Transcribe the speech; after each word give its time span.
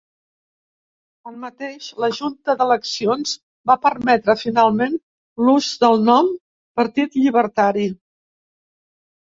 Tanmateix, 1.27 1.89
la 2.05 2.09
Junta 2.21 2.55
d'Eleccions 2.63 3.35
va 3.73 3.77
permetre 3.85 4.37
finalment 4.47 4.99
l'ús 5.47 5.69
del 5.87 6.03
nom 6.11 6.35
"Partit 6.83 7.21
Llibertari". 7.23 7.91